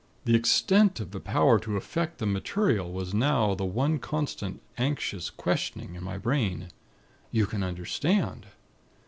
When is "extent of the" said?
0.35-1.19